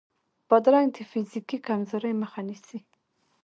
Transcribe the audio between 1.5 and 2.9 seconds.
کمزورۍ مخه نیسي.